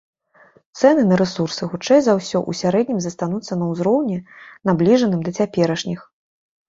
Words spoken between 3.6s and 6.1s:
на ўзроўні, набліжаным да цяперашніх.